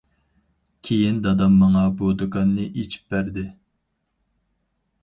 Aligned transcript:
كىيىن 0.87 1.19
دادام 1.27 1.59
ماڭا 1.65 1.85
بۇ 2.01 2.09
دۇكاننى 2.23 2.67
ئېچىپ 2.71 3.13
بەردى. 3.17 3.49